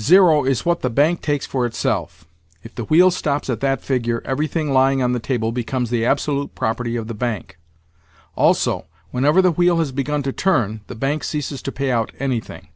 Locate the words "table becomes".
5.20-5.90